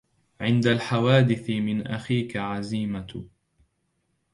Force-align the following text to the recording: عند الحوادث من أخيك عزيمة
عند 0.41 0.67
الحوادث 0.67 1.49
من 1.49 1.87
أخيك 1.87 2.37
عزيمة 2.37 3.25